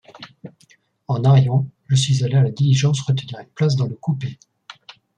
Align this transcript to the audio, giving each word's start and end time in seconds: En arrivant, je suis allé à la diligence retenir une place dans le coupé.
En 1.07 1.23
arrivant, 1.25 1.67
je 1.85 1.93
suis 1.95 2.23
allé 2.23 2.33
à 2.33 2.41
la 2.41 2.49
diligence 2.49 3.01
retenir 3.01 3.37
une 3.39 3.45
place 3.49 3.75
dans 3.75 3.85
le 3.85 3.93
coupé. 3.93 4.39